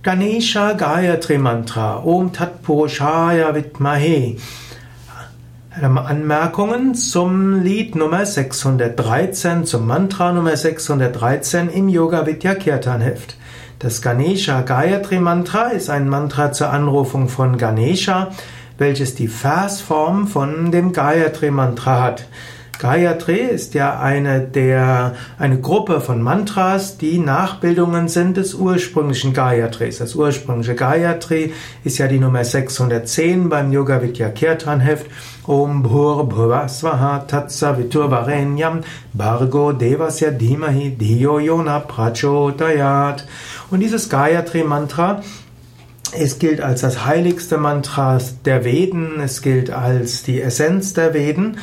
[0.00, 4.36] Ganesha Gayatri Mantra Om Tat Purushaya Vidmahe
[5.72, 13.36] Anmerkungen zum Lied Nummer 613, zum Mantra Nummer 613 im Yoga Vidya Kirtan Heft.
[13.80, 18.30] Das Ganesha Gayatri Mantra ist ein Mantra zur Anrufung von Ganesha,
[18.78, 22.24] welches die Versform von dem Gayatri Mantra hat.
[22.78, 29.98] Gayatri ist ja eine der, eine Gruppe von Mantras, die Nachbildungen sind des ursprünglichen Gayatris.
[29.98, 35.06] Das ursprüngliche Gayatri ist ja die Nummer 610 beim Yoga Vidya Kirtan Heft.
[35.44, 43.26] Om Bhur Bhuva Swaha Tatsa Viturvarenyam Bargo Devasya Dhimahi Dhiyo Yona Prachodayat.
[43.70, 45.22] Und dieses Gayatri Mantra
[46.12, 51.58] es gilt als das heiligste Mantra der Veden, es gilt als die Essenz der Veden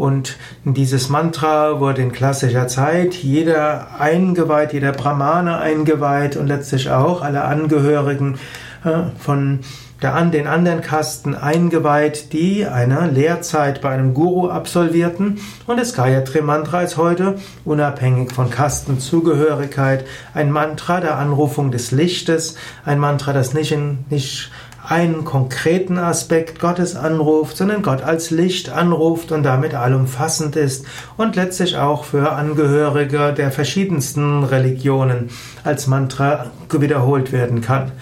[0.00, 7.20] und dieses Mantra wurde in klassischer Zeit jeder eingeweiht, jeder Brahmane eingeweiht und letztlich auch
[7.20, 8.38] alle Angehörigen
[8.82, 9.60] äh, von
[10.00, 15.38] der an den anderen Kasten eingeweiht, die eine Lehrzeit bei einem Guru absolvierten.
[15.66, 17.34] Und das Gayatri Mantra ist heute,
[17.66, 22.56] unabhängig von Kastenzugehörigkeit, ein Mantra der Anrufung des Lichtes,
[22.86, 24.50] ein Mantra, das nicht, in, nicht
[24.90, 30.84] einen konkreten Aspekt Gottes anruft, sondern Gott als Licht anruft und damit allumfassend ist
[31.16, 35.30] und letztlich auch für Angehörige der verschiedensten Religionen
[35.62, 37.92] als Mantra wiederholt werden kann.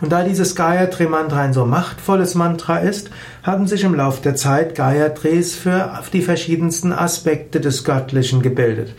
[0.00, 3.10] Und da dieses Gayatri Mantra ein so machtvolles Mantra ist,
[3.42, 8.94] haben sich im Laufe der Zeit Gayatris für die verschiedensten Aspekte des Göttlichen gebildet.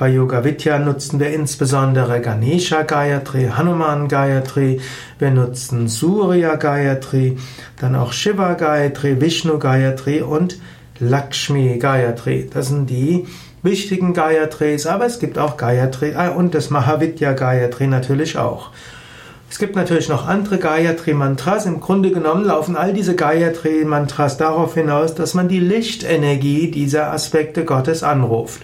[0.00, 4.80] Bei Yoga Vidya nutzen wir insbesondere Ganesha Gayatri, Hanuman Gayatri,
[5.18, 7.36] wir nutzen Surya Gayatri,
[7.78, 10.56] dann auch Shiva Gayatri, Vishnu Gayatri und
[11.00, 12.48] Lakshmi Gayatri.
[12.50, 13.26] Das sind die
[13.62, 18.70] wichtigen Gayatris, aber es gibt auch Gayatri ah, und das Mahavidya Gayatri natürlich auch.
[19.50, 21.66] Es gibt natürlich noch andere Gayatri-Mantras.
[21.66, 27.66] Im Grunde genommen laufen all diese Gayatri-Mantras darauf hinaus, dass man die Lichtenergie dieser Aspekte
[27.66, 28.62] Gottes anruft.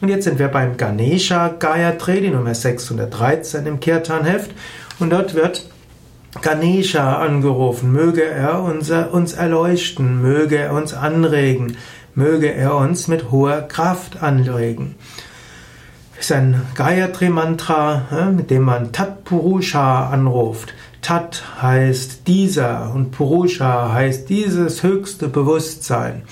[0.00, 4.52] Und jetzt sind wir beim Ganesha Gayatri, die Nummer 613 im Kirtan-Heft.
[5.00, 5.68] Und dort wird
[6.40, 7.92] Ganesha angerufen.
[7.92, 11.76] Möge er unser, uns erleuchten, möge er uns anregen,
[12.14, 14.94] möge er uns mit hoher Kraft anregen.
[16.14, 20.74] Das ist ein Gayatri-Mantra, mit dem man Tat Purusha anruft.
[21.00, 26.22] Tat heißt dieser und Purusha heißt dieses höchste Bewusstsein.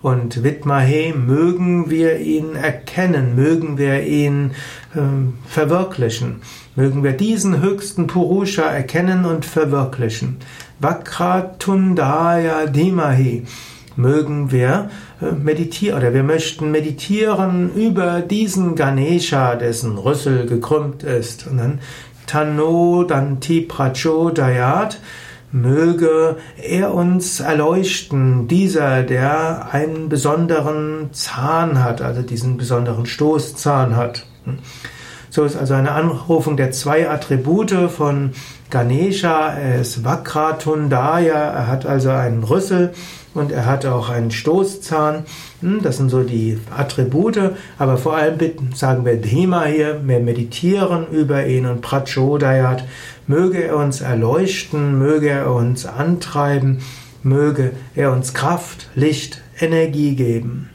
[0.00, 4.52] Und Vidmahe mögen wir ihn erkennen, mögen wir ihn
[4.94, 5.00] äh,
[5.48, 6.42] verwirklichen,
[6.76, 10.36] mögen wir diesen höchsten Purusha erkennen und verwirklichen.
[10.78, 13.44] Vakratundaya Dimahi
[13.96, 21.48] mögen wir äh, meditieren oder wir möchten meditieren über diesen Ganesha, dessen Rüssel gekrümmt ist.
[21.48, 21.80] Und dann
[22.28, 25.00] Tano Danti Prachodayat
[25.50, 34.26] Möge er uns erleuchten, dieser, der einen besonderen Zahn hat, also diesen besonderen Stoßzahn hat.
[35.30, 38.32] So ist also eine Anrufung der zwei Attribute von
[38.70, 39.52] Ganesha.
[39.52, 42.92] Er ist Vakratundaya, er hat also einen Rüssel
[43.34, 45.24] und er hat auch einen Stoßzahn.
[45.60, 48.38] Hm, das sind so die Attribute, aber vor allem
[48.74, 52.84] sagen wir Dhema hier, wir meditieren über ihn und Prachodayat.
[53.26, 56.78] Möge er uns erleuchten, möge er uns antreiben,
[57.22, 60.70] möge er uns Kraft, Licht, Energie geben.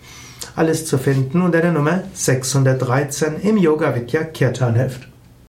[0.57, 5.12] Alles zu finden unter der Nummer 613 im Yoga Vidya Kirtan Heft.